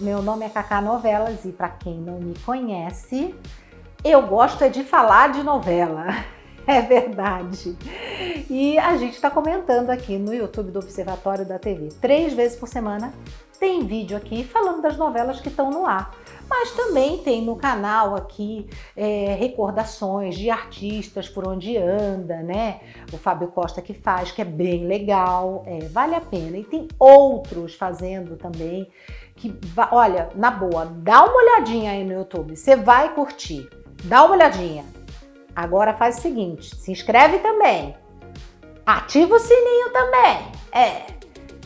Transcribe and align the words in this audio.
Meu 0.00 0.22
nome 0.22 0.46
é 0.46 0.48
Cacá 0.48 0.80
Novelas 0.80 1.44
e 1.44 1.52
para 1.52 1.68
quem 1.68 1.98
não 1.98 2.18
me 2.18 2.34
conhece, 2.38 3.34
eu 4.02 4.26
gosto 4.26 4.64
é 4.64 4.70
de 4.70 4.82
falar 4.82 5.30
de 5.30 5.42
novela. 5.42 6.06
É 6.66 6.82
verdade. 6.82 7.76
E 8.48 8.78
a 8.78 8.96
gente 8.96 9.14
está 9.14 9.28
comentando 9.28 9.90
aqui 9.90 10.18
no 10.18 10.32
YouTube 10.32 10.70
do 10.70 10.78
Observatório 10.78 11.44
da 11.44 11.58
TV. 11.58 11.88
Três 12.00 12.32
vezes 12.32 12.56
por 12.56 12.68
semana 12.68 13.12
tem 13.58 13.84
vídeo 13.84 14.16
aqui 14.16 14.44
falando 14.44 14.80
das 14.80 14.96
novelas 14.96 15.40
que 15.40 15.48
estão 15.48 15.70
no 15.70 15.84
ar. 15.84 16.14
Mas 16.48 16.70
também 16.72 17.18
tem 17.18 17.42
no 17.42 17.56
canal 17.56 18.14
aqui 18.14 18.68
é, 18.96 19.34
recordações 19.38 20.36
de 20.36 20.48
artistas 20.48 21.28
por 21.28 21.48
onde 21.48 21.76
anda, 21.76 22.36
né? 22.42 22.80
O 23.12 23.16
Fábio 23.16 23.48
Costa 23.48 23.82
que 23.82 23.94
faz, 23.94 24.30
que 24.30 24.42
é 24.42 24.44
bem 24.44 24.86
legal, 24.86 25.64
é, 25.66 25.88
vale 25.88 26.14
a 26.14 26.20
pena. 26.20 26.56
E 26.56 26.64
tem 26.64 26.86
outros 26.98 27.74
fazendo 27.74 28.36
também 28.36 28.88
que, 29.40 29.58
olha, 29.90 30.28
na 30.34 30.50
boa, 30.50 30.84
dá 30.84 31.24
uma 31.24 31.34
olhadinha 31.34 31.92
aí 31.92 32.04
no 32.04 32.12
YouTube, 32.12 32.54
você 32.54 32.76
vai 32.76 33.14
curtir. 33.14 33.68
Dá 34.04 34.22
uma 34.22 34.34
olhadinha. 34.34 34.84
Agora 35.56 35.94
faz 35.94 36.18
o 36.18 36.20
seguinte, 36.20 36.76
se 36.76 36.92
inscreve 36.92 37.38
também. 37.38 37.96
Ativa 38.84 39.34
o 39.34 39.38
sininho 39.38 39.90
também. 39.92 40.52
É, 40.70 41.06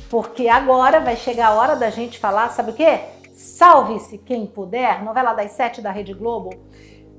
porque 0.09 0.49
agora 0.49 1.01
vai 1.01 1.17
chegar 1.17 1.49
a 1.49 1.55
hora 1.55 1.75
da 1.75 1.91
gente 1.91 2.19
falar, 2.19 2.49
sabe 2.51 2.71
o 2.71 2.75
quê? 2.75 3.01
Salve-se 3.33 4.19
quem 4.19 4.47
puder, 4.47 5.03
novela 5.03 5.35
das 5.35 5.51
sete 5.51 5.83
da 5.83 5.91
Rede 5.91 6.15
Globo. 6.15 6.51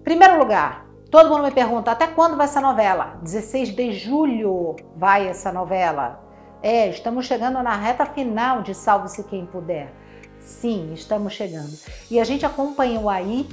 Primeiro 0.06 0.40
lugar, 0.40 0.86
todo 1.12 1.30
mundo 1.30 1.44
me 1.44 1.52
pergunta 1.52 1.92
até 1.92 2.08
quando 2.08 2.38
vai 2.38 2.46
essa 2.46 2.62
novela? 2.62 3.20
16 3.22 3.76
de 3.76 3.92
julho 3.92 4.78
vai 4.96 5.28
essa 5.28 5.52
novela. 5.52 6.24
É, 6.64 6.88
estamos 6.88 7.26
chegando 7.26 7.62
na 7.62 7.76
reta 7.76 8.06
final 8.06 8.62
de 8.62 8.74
Salve-se 8.74 9.24
quem 9.26 9.46
puder. 9.46 10.05
Sim, 10.46 10.94
estamos 10.94 11.34
chegando. 11.34 11.76
E 12.10 12.20
a 12.20 12.24
gente 12.24 12.46
acompanhou 12.46 13.10
aí 13.10 13.50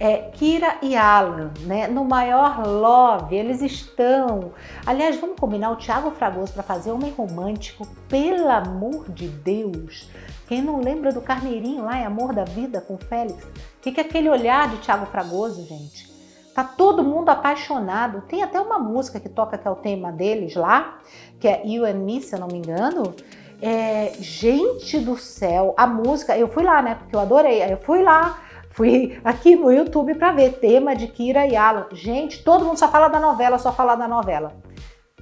é, 0.00 0.30
Kira 0.32 0.78
e 0.80 0.96
Alan, 0.96 1.52
né? 1.60 1.86
No 1.86 2.04
maior 2.04 2.66
love, 2.66 3.36
eles 3.36 3.60
estão. 3.60 4.52
Aliás, 4.84 5.20
vamos 5.20 5.38
combinar 5.38 5.70
o 5.70 5.76
Thiago 5.76 6.10
Fragoso 6.10 6.54
para 6.54 6.62
fazer 6.62 6.90
Homem 6.90 7.12
Romântico, 7.12 7.86
pelo 8.08 8.48
amor 8.48 9.10
de 9.10 9.28
Deus. 9.28 10.08
Quem 10.48 10.62
não 10.62 10.80
lembra 10.80 11.12
do 11.12 11.20
Carneirinho 11.20 11.84
lá 11.84 12.00
em 12.00 12.04
Amor 12.04 12.34
da 12.34 12.44
Vida 12.44 12.80
com 12.80 12.94
o 12.94 12.98
Félix? 12.98 13.44
O 13.44 13.80
que, 13.82 13.92
que 13.92 14.00
é 14.00 14.04
aquele 14.04 14.30
olhar 14.30 14.70
de 14.70 14.78
Thiago 14.78 15.06
Fragoso, 15.06 15.64
gente? 15.66 16.10
Tá 16.54 16.64
todo 16.64 17.04
mundo 17.04 17.28
apaixonado. 17.28 18.22
Tem 18.22 18.42
até 18.42 18.60
uma 18.60 18.78
música 18.78 19.20
que 19.20 19.28
toca 19.28 19.56
que 19.56 19.68
é 19.68 19.70
o 19.70 19.76
tema 19.76 20.10
deles 20.10 20.54
lá, 20.54 20.98
que 21.38 21.46
é 21.46 21.62
You 21.66 21.84
and 21.84 22.00
Me, 22.00 22.20
se 22.20 22.34
eu 22.34 22.40
não 22.40 22.48
me 22.48 22.58
engano 22.58 23.14
é, 23.62 24.14
gente 24.18 24.98
do 24.98 25.16
céu, 25.16 25.72
a 25.76 25.86
música, 25.86 26.36
eu 26.36 26.48
fui 26.48 26.64
lá, 26.64 26.82
né? 26.82 26.96
Porque 26.96 27.14
eu 27.14 27.20
adorei. 27.20 27.62
Eu 27.62 27.76
fui 27.76 28.02
lá, 28.02 28.40
fui 28.70 29.16
aqui 29.22 29.54
no 29.54 29.70
YouTube 29.70 30.16
para 30.16 30.32
ver 30.32 30.54
tema 30.54 30.96
de 30.96 31.06
Kira 31.06 31.46
e 31.46 31.54
Alan. 31.54 31.86
Gente, 31.92 32.42
todo 32.42 32.64
mundo 32.64 32.76
só 32.76 32.90
fala 32.90 33.06
da 33.06 33.20
novela, 33.20 33.58
só 33.58 33.72
fala 33.72 33.94
da 33.94 34.08
novela. 34.08 34.52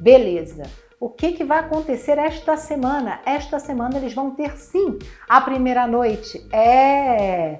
Beleza. 0.00 0.62
O 0.98 1.10
que, 1.10 1.32
que 1.32 1.44
vai 1.44 1.58
acontecer 1.58 2.16
esta 2.16 2.56
semana? 2.56 3.20
Esta 3.26 3.58
semana 3.58 3.98
eles 3.98 4.14
vão 4.14 4.30
ter 4.30 4.56
sim 4.56 4.98
a 5.28 5.40
primeira 5.42 5.86
noite. 5.86 6.46
É. 6.50 7.58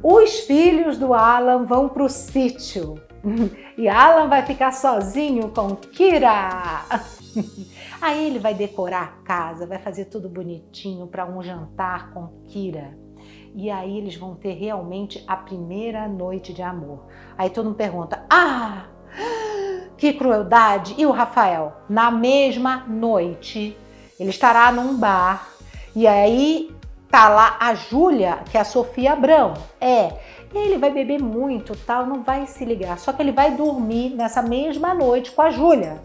Os 0.00 0.40
filhos 0.40 0.98
do 0.98 1.14
Alan 1.14 1.64
vão 1.64 1.88
para 1.88 2.04
o 2.04 2.08
sítio. 2.08 2.94
E 3.78 3.88
Alan 3.88 4.28
vai 4.28 4.44
ficar 4.44 4.70
sozinho 4.70 5.48
com 5.48 5.74
Kira. 5.74 6.84
Aí 8.00 8.26
ele 8.26 8.38
vai 8.38 8.54
decorar 8.54 9.02
a 9.02 9.24
casa, 9.24 9.66
vai 9.66 9.78
fazer 9.78 10.06
tudo 10.06 10.28
bonitinho 10.28 11.06
para 11.06 11.26
um 11.26 11.42
jantar 11.42 12.12
com 12.12 12.28
Kira. 12.46 12.96
E 13.54 13.70
aí 13.70 13.98
eles 13.98 14.16
vão 14.16 14.34
ter 14.34 14.54
realmente 14.54 15.22
a 15.26 15.36
primeira 15.36 16.08
noite 16.08 16.52
de 16.52 16.62
amor. 16.62 17.06
Aí 17.36 17.50
todo 17.50 17.66
mundo 17.66 17.76
pergunta: 17.76 18.24
"Ah, 18.30 18.86
que 19.96 20.14
crueldade! 20.14 20.94
E 20.96 21.04
o 21.04 21.10
Rafael? 21.10 21.72
Na 21.88 22.10
mesma 22.10 22.78
noite, 22.88 23.76
ele 24.18 24.30
estará 24.30 24.72
num 24.72 24.96
bar 24.96 25.48
e 25.94 26.06
aí 26.06 26.74
tá 27.10 27.28
lá 27.28 27.58
a 27.60 27.74
Júlia, 27.74 28.38
que 28.50 28.56
é 28.56 28.60
a 28.60 28.64
Sofia 28.64 29.12
Abrão. 29.12 29.52
É, 29.78 30.18
e 30.54 30.58
ele 30.58 30.78
vai 30.78 30.90
beber 30.90 31.22
muito, 31.22 31.76
tal, 31.76 32.06
não 32.06 32.22
vai 32.22 32.46
se 32.46 32.64
ligar. 32.64 32.98
Só 32.98 33.12
que 33.12 33.20
ele 33.20 33.32
vai 33.32 33.54
dormir 33.54 34.14
nessa 34.14 34.40
mesma 34.40 34.94
noite 34.94 35.30
com 35.30 35.42
a 35.42 35.50
Júlia. 35.50 36.02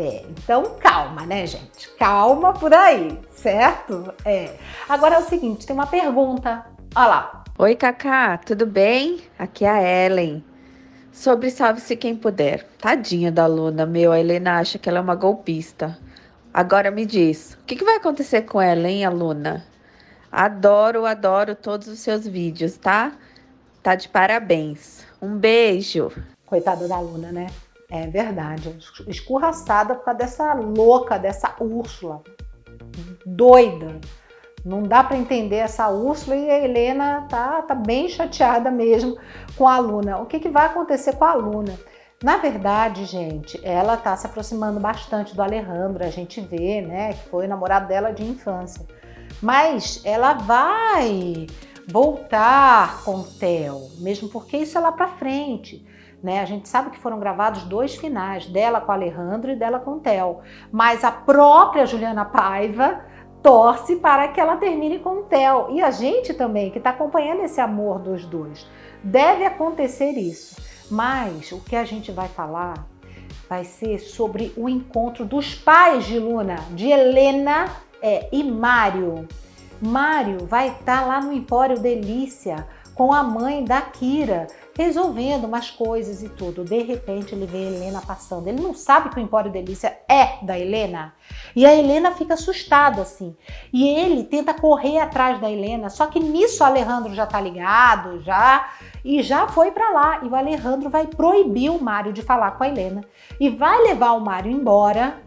É, 0.00 0.24
então 0.30 0.78
calma, 0.80 1.26
né, 1.26 1.46
gente? 1.46 1.90
Calma 1.98 2.54
por 2.54 2.72
aí, 2.72 3.20
certo? 3.32 4.14
É. 4.24 4.56
Agora 4.88 5.16
é 5.16 5.18
o 5.18 5.24
seguinte, 5.24 5.66
tem 5.66 5.76
uma 5.76 5.86
pergunta. 5.86 6.64
Olha 6.96 7.06
lá. 7.06 7.44
Oi, 7.58 7.76
Cacá, 7.76 8.38
tudo 8.38 8.64
bem? 8.64 9.20
Aqui 9.38 9.66
é 9.66 9.68
a 9.68 10.06
Ellen. 10.06 10.42
Sobre 11.12 11.50
Salve-se 11.50 11.94
Quem 11.96 12.16
Puder. 12.16 12.66
Tadinha 12.78 13.30
da 13.30 13.44
Luna, 13.44 13.84
meu, 13.84 14.10
a 14.10 14.18
Helena 14.18 14.58
acha 14.58 14.78
que 14.78 14.88
ela 14.88 15.00
é 15.00 15.02
uma 15.02 15.14
golpista. 15.14 15.98
Agora 16.54 16.90
me 16.90 17.04
diz, 17.04 17.58
o 17.60 17.64
que, 17.66 17.76
que 17.76 17.84
vai 17.84 17.96
acontecer 17.96 18.42
com 18.42 18.58
ela, 18.58 18.88
hein, 18.88 19.04
Aluna? 19.04 19.66
Adoro, 20.32 21.04
adoro 21.04 21.54
todos 21.54 21.88
os 21.88 21.98
seus 21.98 22.26
vídeos, 22.26 22.78
tá? 22.78 23.12
Tá 23.82 23.94
de 23.94 24.08
parabéns. 24.08 25.04
Um 25.20 25.36
beijo. 25.36 26.10
Coitada 26.46 26.88
da 26.88 26.98
Luna, 26.98 27.30
né? 27.30 27.48
É 27.90 28.06
verdade. 28.06 28.78
Escorraçada 29.08 29.94
por 29.94 30.04
causa 30.04 30.18
dessa 30.18 30.54
louca, 30.54 31.18
dessa 31.18 31.54
Úrsula. 31.60 32.22
Doida. 33.26 34.00
Não 34.64 34.82
dá 34.82 35.02
para 35.02 35.16
entender 35.16 35.56
essa 35.56 35.88
Úrsula 35.88 36.36
e 36.36 36.50
a 36.50 36.60
Helena 36.60 37.26
tá, 37.28 37.62
tá 37.62 37.74
bem 37.74 38.08
chateada 38.08 38.70
mesmo 38.70 39.16
com 39.56 39.66
a 39.66 39.78
Luna. 39.78 40.18
O 40.18 40.26
que, 40.26 40.38
que 40.38 40.50
vai 40.50 40.66
acontecer 40.66 41.16
com 41.16 41.24
a 41.24 41.34
Luna? 41.34 41.78
Na 42.22 42.36
verdade, 42.36 43.06
gente, 43.06 43.58
ela 43.64 43.96
tá 43.96 44.14
se 44.14 44.26
aproximando 44.26 44.78
bastante 44.78 45.34
do 45.34 45.42
Alejandro. 45.42 46.04
A 46.04 46.10
gente 46.10 46.40
vê, 46.40 46.82
né, 46.82 47.14
que 47.14 47.28
foi 47.30 47.46
namorado 47.46 47.88
dela 47.88 48.12
de 48.12 48.22
infância. 48.22 48.86
Mas 49.40 50.02
ela 50.04 50.34
vai 50.34 51.46
voltar 51.88 53.02
com 53.04 53.20
o 53.20 53.24
Theo, 53.24 53.88
mesmo 53.98 54.28
porque 54.28 54.58
isso 54.58 54.76
é 54.76 54.80
lá 54.80 54.92
para 54.92 55.08
frente. 55.08 55.86
Né? 56.22 56.40
A 56.40 56.44
gente 56.44 56.68
sabe 56.68 56.90
que 56.90 56.98
foram 56.98 57.18
gravados 57.18 57.64
dois 57.64 57.94
finais, 57.94 58.46
dela 58.46 58.80
com 58.80 58.92
Alejandro 58.92 59.50
e 59.50 59.56
dela 59.56 59.78
com 59.78 59.98
Theo. 59.98 60.40
Mas 60.70 61.02
a 61.02 61.10
própria 61.10 61.86
Juliana 61.86 62.24
Paiva 62.24 63.04
torce 63.42 63.96
para 63.96 64.28
que 64.28 64.40
ela 64.40 64.56
termine 64.56 64.98
com 64.98 65.22
Theo. 65.22 65.70
E 65.70 65.82
a 65.82 65.90
gente 65.90 66.34
também, 66.34 66.70
que 66.70 66.78
está 66.78 66.90
acompanhando 66.90 67.42
esse 67.42 67.60
amor 67.60 67.98
dos 67.98 68.26
dois. 68.26 68.66
Deve 69.02 69.44
acontecer 69.44 70.10
isso. 70.12 70.60
Mas 70.90 71.52
o 71.52 71.60
que 71.60 71.76
a 71.76 71.84
gente 71.84 72.10
vai 72.12 72.28
falar 72.28 72.86
vai 73.48 73.64
ser 73.64 73.98
sobre 73.98 74.52
o 74.56 74.68
encontro 74.68 75.24
dos 75.24 75.54
pais 75.54 76.04
de 76.04 76.18
Luna, 76.18 76.56
de 76.70 76.88
Helena 76.88 77.68
é, 78.02 78.28
e 78.30 78.44
Mário. 78.44 79.26
Mário 79.80 80.46
vai 80.46 80.68
estar 80.68 81.00
tá 81.00 81.06
lá 81.06 81.20
no 81.20 81.32
Empório 81.32 81.78
Delícia 81.78 82.66
com 82.94 83.12
a 83.12 83.22
mãe 83.22 83.64
da 83.64 83.80
Kira, 83.80 84.46
resolvendo 84.80 85.44
umas 85.44 85.70
coisas 85.70 86.22
e 86.22 86.28
tudo. 86.28 86.64
De 86.64 86.82
repente 86.82 87.34
ele 87.34 87.44
vê 87.44 87.58
a 87.58 87.70
Helena 87.70 88.00
passando. 88.00 88.48
Ele 88.48 88.62
não 88.62 88.74
sabe 88.74 89.10
que 89.10 89.16
o 89.16 89.22
Empório 89.22 89.50
Delícia 89.50 89.98
é 90.08 90.42
da 90.42 90.58
Helena. 90.58 91.14
E 91.54 91.66
a 91.66 91.74
Helena 91.74 92.12
fica 92.12 92.34
assustada 92.34 93.02
assim. 93.02 93.36
E 93.72 93.86
ele 93.86 94.24
tenta 94.24 94.54
correr 94.54 94.98
atrás 94.98 95.40
da 95.40 95.50
Helena, 95.50 95.90
só 95.90 96.06
que 96.06 96.18
nisso 96.18 96.62
o 96.62 96.66
Alejandro 96.66 97.14
já 97.14 97.26
tá 97.26 97.40
ligado, 97.40 98.22
já 98.22 98.70
e 99.04 99.22
já 99.22 99.46
foi 99.46 99.70
para 99.70 99.90
lá. 99.90 100.20
E 100.22 100.28
o 100.28 100.34
Alejandro 100.34 100.88
vai 100.88 101.06
proibir 101.06 101.70
o 101.70 101.82
Mário 101.82 102.12
de 102.12 102.22
falar 102.22 102.52
com 102.52 102.64
a 102.64 102.68
Helena 102.68 103.04
e 103.38 103.50
vai 103.50 103.82
levar 103.82 104.12
o 104.12 104.20
Mário 104.20 104.50
embora 104.50 105.20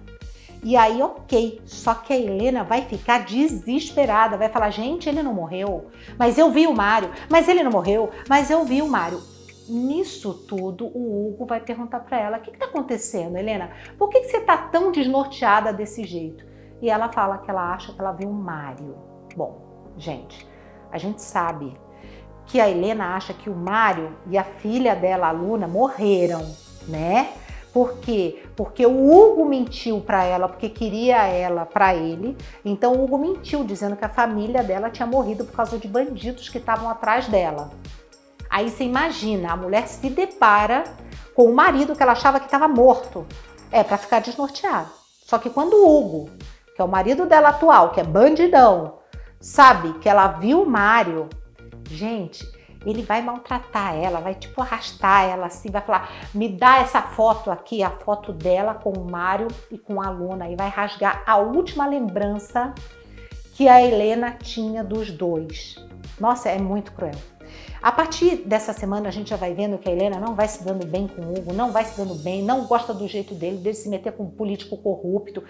e 0.63 0.77
aí, 0.77 1.01
ok. 1.01 1.61
Só 1.65 1.93
que 1.93 2.13
a 2.13 2.17
Helena 2.17 2.63
vai 2.63 2.83
ficar 2.83 3.25
desesperada, 3.25 4.37
vai 4.37 4.47
falar: 4.47 4.69
gente, 4.69 5.09
ele 5.09 5.21
não 5.21 5.33
morreu, 5.33 5.87
mas 6.17 6.37
eu 6.37 6.49
vi 6.49 6.67
o 6.67 6.73
Mário, 6.73 7.11
mas 7.29 7.49
ele 7.49 7.63
não 7.63 7.71
morreu, 7.71 8.09
mas 8.29 8.49
eu 8.49 8.63
vi 8.63 8.81
o 8.81 8.87
Mário. 8.87 9.21
Nisso 9.67 10.33
tudo, 10.47 10.85
o 10.85 11.27
Hugo 11.27 11.45
vai 11.45 11.59
perguntar 11.59 12.01
para 12.01 12.19
ela: 12.19 12.37
o 12.37 12.41
que 12.41 12.51
está 12.51 12.65
acontecendo, 12.65 13.37
Helena? 13.37 13.71
Por 13.97 14.09
que, 14.09 14.21
que 14.21 14.27
você 14.27 14.37
está 14.37 14.57
tão 14.57 14.91
desnorteada 14.91 15.71
desse 15.71 16.03
jeito? 16.03 16.45
E 16.81 16.89
ela 16.89 17.11
fala 17.11 17.37
que 17.37 17.49
ela 17.49 17.73
acha 17.73 17.93
que 17.93 17.99
ela 17.99 18.11
viu 18.11 18.29
o 18.29 18.33
Mário. 18.33 18.95
Bom, 19.35 19.93
gente, 19.97 20.45
a 20.91 20.97
gente 20.97 21.21
sabe 21.21 21.77
que 22.45 22.59
a 22.59 22.69
Helena 22.69 23.15
acha 23.15 23.33
que 23.33 23.49
o 23.49 23.55
Mário 23.55 24.17
e 24.29 24.37
a 24.37 24.43
filha 24.43 24.95
dela, 24.95 25.27
a 25.27 25.31
Luna, 25.31 25.67
morreram, 25.67 26.45
né? 26.87 27.33
Por 27.73 27.97
quê? 27.97 28.43
Porque 28.55 28.85
o 28.85 29.11
Hugo 29.11 29.45
mentiu 29.45 29.99
para 29.99 30.23
ela, 30.23 30.47
porque 30.47 30.69
queria 30.69 31.25
ela 31.25 31.65
para 31.65 31.95
ele. 31.95 32.37
Então 32.63 32.93
o 32.93 33.03
Hugo 33.03 33.17
mentiu, 33.17 33.63
dizendo 33.63 33.95
que 33.95 34.05
a 34.05 34.09
família 34.09 34.61
dela 34.61 34.91
tinha 34.91 35.07
morrido 35.07 35.43
por 35.43 35.55
causa 35.55 35.79
de 35.79 35.87
bandidos 35.87 36.49
que 36.49 36.59
estavam 36.59 36.87
atrás 36.87 37.27
dela. 37.27 37.71
Aí 38.53 38.69
você 38.69 38.83
imagina, 38.83 39.51
a 39.51 39.57
mulher 39.57 39.87
se 39.87 40.09
depara 40.09 40.83
com 41.35 41.45
o 41.45 41.55
marido 41.55 41.95
que 41.95 42.03
ela 42.03 42.11
achava 42.11 42.39
que 42.39 42.45
estava 42.45 42.67
morto. 42.67 43.25
É 43.71 43.83
para 43.83 43.97
ficar 43.97 44.19
desnorteada. 44.19 44.87
Só 45.25 45.39
que 45.39 45.49
quando 45.49 45.73
o 45.73 45.97
Hugo, 45.97 46.29
que 46.75 46.81
é 46.81 46.85
o 46.85 46.87
marido 46.87 47.25
dela 47.25 47.49
atual, 47.49 47.89
que 47.89 47.99
é 47.99 48.03
bandidão, 48.03 48.99
sabe 49.41 49.93
que 49.99 50.07
ela 50.07 50.27
viu 50.27 50.61
o 50.61 50.69
Mário, 50.69 51.27
Gente, 51.89 52.49
ele 52.85 53.01
vai 53.01 53.21
maltratar 53.21 53.95
ela, 53.95 54.19
vai 54.19 54.35
tipo 54.35 54.61
arrastar 54.61 55.25
ela 55.25 55.47
assim, 55.47 55.69
vai 55.69 55.81
falar: 55.81 56.09
me 56.33 56.49
dá 56.49 56.77
essa 56.77 57.01
foto 57.01 57.51
aqui, 57.51 57.83
a 57.83 57.89
foto 57.89 58.33
dela 58.33 58.73
com 58.73 58.91
o 58.91 59.09
Mário 59.09 59.47
e 59.71 59.77
com 59.77 60.01
a 60.01 60.09
Luna, 60.09 60.49
e 60.49 60.55
vai 60.55 60.69
rasgar 60.69 61.23
a 61.25 61.37
última 61.37 61.85
lembrança 61.85 62.73
que 63.53 63.69
a 63.69 63.81
Helena 63.81 64.31
tinha 64.31 64.83
dos 64.83 65.11
dois. 65.11 65.75
Nossa, 66.19 66.49
é 66.49 66.57
muito 66.57 66.91
cruel. 66.93 67.13
A 67.83 67.91
partir 67.91 68.37
dessa 68.45 68.71
semana 68.71 69.09
a 69.09 69.11
gente 69.11 69.31
já 69.31 69.35
vai 69.35 69.53
vendo 69.53 69.77
que 69.77 69.89
a 69.89 69.91
Helena 69.91 70.17
não 70.17 70.35
vai 70.35 70.47
se 70.47 70.63
dando 70.63 70.87
bem 70.87 71.05
com 71.05 71.21
o 71.21 71.37
Hugo, 71.37 71.51
não 71.51 71.69
vai 71.69 71.83
se 71.83 71.97
dando 71.97 72.15
bem, 72.15 72.41
não 72.41 72.65
gosta 72.65 72.93
do 72.93 73.05
jeito 73.09 73.35
dele, 73.35 73.57
dele 73.57 73.75
se 73.75 73.89
meter 73.89 74.13
com 74.13 74.23
um 74.23 74.29
político 74.31 74.77
corrupto. 74.77 75.43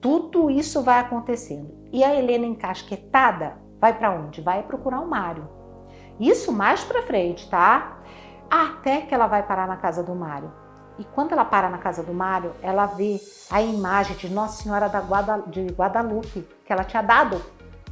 Tudo 0.00 0.50
isso 0.50 0.82
vai 0.82 0.98
acontecendo. 0.98 1.86
E 1.92 2.02
a 2.02 2.14
Helena 2.14 2.46
encasquetada 2.46 3.58
vai 3.78 3.92
para 3.92 4.12
onde? 4.12 4.40
Vai 4.40 4.62
procurar 4.62 5.00
o 5.00 5.06
Mário. 5.06 5.46
Isso 6.18 6.50
mais 6.50 6.82
para 6.82 7.02
frente, 7.02 7.50
tá? 7.50 7.98
Até 8.50 9.02
que 9.02 9.14
ela 9.14 9.26
vai 9.26 9.42
parar 9.42 9.68
na 9.68 9.76
casa 9.76 10.02
do 10.02 10.14
Mário. 10.14 10.50
E 10.98 11.04
quando 11.04 11.32
ela 11.32 11.44
para 11.44 11.68
na 11.68 11.76
casa 11.76 12.02
do 12.02 12.14
Mário, 12.14 12.52
ela 12.62 12.86
vê 12.86 13.20
a 13.50 13.60
imagem 13.60 14.16
de 14.16 14.30
Nossa 14.30 14.62
Senhora 14.62 14.88
da 14.88 15.02
Guada, 15.02 15.42
de 15.48 15.66
Guadalupe 15.66 16.48
que 16.64 16.72
ela 16.72 16.84
tinha 16.84 17.02
dado 17.02 17.42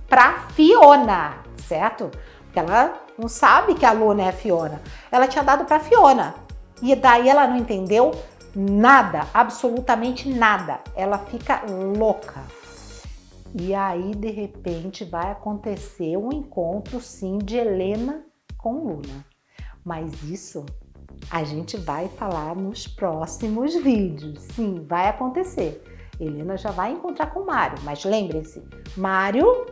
para 0.09 0.49
Fiona, 0.51 1.43
certo? 1.59 2.11
Porque 2.53 2.59
ela 2.59 3.01
não 3.19 3.29
sabe 3.29 3.75
que 3.75 3.87
a 3.87 3.93
Luna 3.93 4.25
é 4.25 4.29
a 4.29 4.33
Fiona. 4.33 4.83
Ela 5.11 5.27
tinha 5.27 5.43
dado 5.43 5.65
para 5.65 5.81
Fiona. 5.81 6.35
E 6.83 6.95
daí 6.95 7.27
ela 7.27 7.47
não 7.47 7.57
entendeu 7.57 8.11
nada, 8.55 9.27
absolutamente 9.33 10.29
nada. 10.29 10.81
Ela 10.95 11.17
fica 11.17 11.63
louca. 11.97 12.43
E 13.59 13.75
aí, 13.75 14.15
de 14.15 14.31
repente, 14.31 15.03
vai 15.03 15.31
acontecer 15.31 16.19
um 16.19 16.31
encontro, 16.31 17.01
sim, 17.01 17.39
de 17.39 17.57
Helena 17.57 18.23
com 18.59 18.85
Luna. 18.85 19.25
Mas 19.83 20.23
isso 20.25 20.67
a 21.31 21.45
gente 21.45 21.79
vai 21.79 22.09
falar 22.09 22.55
nos 22.55 22.87
próximos 22.87 23.75
vídeos. 23.77 24.43
Sim, 24.55 24.85
vai 24.87 25.09
acontecer. 25.09 25.83
Helena 26.21 26.59
já 26.59 26.71
vai 26.71 26.93
encontrar 26.93 27.33
com 27.33 27.47
Mário, 27.47 27.79
mas 27.83 28.05
lembre-se, 28.05 28.63
Mário 28.95 29.67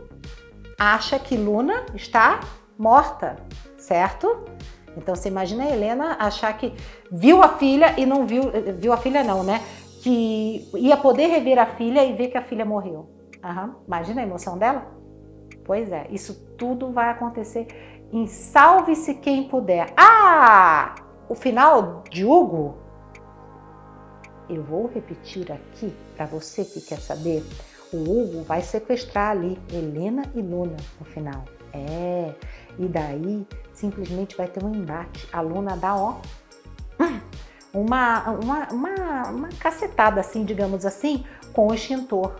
acha 0.79 1.19
que 1.19 1.37
Luna 1.37 1.85
está 1.93 2.39
morta, 2.81 3.37
certo? 3.77 4.43
Então 4.97 5.15
você 5.15 5.29
imagina 5.29 5.63
a 5.63 5.69
Helena 5.69 6.17
achar 6.19 6.51
que 6.57 6.73
viu 7.11 7.43
a 7.43 7.49
filha 7.49 7.93
e 7.95 8.07
não 8.07 8.25
viu, 8.25 8.41
viu 8.75 8.91
a 8.91 8.97
filha 8.97 9.23
não, 9.23 9.43
né? 9.43 9.61
Que 10.01 10.67
ia 10.73 10.97
poder 10.97 11.27
rever 11.27 11.59
a 11.59 11.67
filha 11.67 12.03
e 12.03 12.13
ver 12.13 12.29
que 12.29 12.37
a 12.37 12.41
filha 12.41 12.65
morreu. 12.65 13.07
Uhum. 13.43 13.75
Imagina 13.85 14.21
a 14.21 14.23
emoção 14.23 14.57
dela? 14.57 14.87
Pois 15.63 15.91
é, 15.91 16.07
isso 16.09 16.33
tudo 16.57 16.91
vai 16.91 17.11
acontecer 17.11 17.67
em 18.11 18.25
Salve-se 18.25 19.13
Quem 19.15 19.47
Puder. 19.47 19.93
Ah! 19.95 20.95
O 21.29 21.35
final 21.35 22.03
de 22.09 22.25
Hugo, 22.25 22.77
eu 24.49 24.63
vou 24.63 24.87
repetir 24.87 25.51
aqui 25.51 25.95
para 26.17 26.25
você 26.25 26.65
que 26.65 26.81
quer 26.81 26.99
saber. 26.99 27.43
O 27.93 27.97
Hugo 27.97 28.43
vai 28.43 28.61
sequestrar 28.61 29.31
ali 29.31 29.57
Helena 29.71 30.23
e 30.33 30.41
Luna 30.41 30.77
no 30.99 31.05
final. 31.05 31.45
É, 31.73 32.33
e 32.81 32.87
daí 32.87 33.47
simplesmente 33.73 34.35
vai 34.35 34.47
ter 34.47 34.63
um 34.63 34.73
embate. 34.73 35.27
A 35.31 35.39
Luna 35.39 35.77
dá, 35.77 35.95
ó, 35.95 36.17
uma, 37.71 38.31
uma, 38.31 38.67
uma, 38.71 39.29
uma 39.29 39.49
cacetada, 39.59 40.19
assim, 40.19 40.43
digamos 40.43 40.85
assim, 40.85 41.23
com 41.53 41.67
o 41.67 41.73
extintor. 41.73 42.35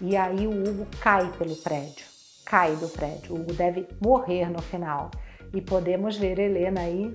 E 0.00 0.16
aí 0.16 0.46
o 0.46 0.50
Hugo 0.50 0.86
cai 1.00 1.30
pelo 1.38 1.54
prédio, 1.56 2.04
cai 2.44 2.74
do 2.76 2.88
prédio. 2.88 3.34
O 3.34 3.40
Hugo 3.40 3.52
deve 3.52 3.86
morrer 4.02 4.50
no 4.50 4.60
final. 4.60 5.10
E 5.54 5.60
podemos 5.60 6.16
ver 6.16 6.38
Helena 6.38 6.80
aí 6.80 7.14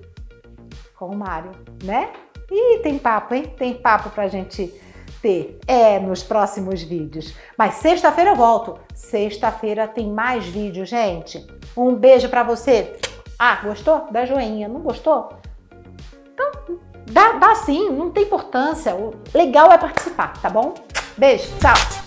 com 0.98 1.10
o 1.10 1.16
Mário, 1.16 1.52
né? 1.84 2.10
E 2.50 2.78
tem 2.78 2.98
papo, 2.98 3.34
hein? 3.34 3.54
Tem 3.56 3.74
papo 3.74 4.10
pra 4.10 4.28
gente 4.28 4.72
ter. 5.20 5.58
É, 5.66 6.00
nos 6.00 6.22
próximos 6.22 6.82
vídeos. 6.82 7.34
Mas 7.56 7.74
sexta-feira 7.74 8.30
eu 8.30 8.36
volto. 8.36 8.78
Sexta-feira 8.94 9.86
tem 9.86 10.10
mais 10.10 10.46
vídeo, 10.46 10.84
gente. 10.84 11.46
Um 11.76 11.94
beijo 11.94 12.28
pra 12.28 12.42
você. 12.42 12.98
Ah, 13.38 13.60
gostou? 13.64 14.06
Dá 14.10 14.24
joinha. 14.24 14.68
Não 14.68 14.80
gostou? 14.80 15.30
Então, 16.32 16.78
dá, 17.10 17.32
dá 17.32 17.54
sim, 17.54 17.90
não 17.90 18.10
tem 18.10 18.24
importância. 18.24 18.94
O 18.94 19.14
legal 19.34 19.72
é 19.72 19.78
participar, 19.78 20.40
tá 20.40 20.48
bom? 20.48 20.74
Beijo, 21.16 21.48
tchau! 21.58 22.01